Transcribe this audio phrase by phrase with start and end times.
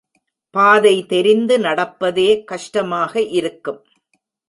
[0.55, 3.81] பாதை தெரிந்து நடப்பதே கஷ்டமாக இருக்கும்.